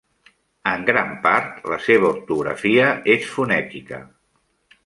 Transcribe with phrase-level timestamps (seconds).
[0.71, 4.05] En gran part, la seva ortografia és fonètica.